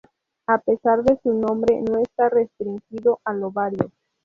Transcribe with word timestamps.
A 0.47 0.57
pesar 0.57 1.03
de 1.03 1.19
su 1.21 1.31
nombre, 1.31 1.79
no 1.79 1.99
está 1.99 2.27
restringido 2.27 3.19
al 3.23 3.43
ovario. 3.43 3.91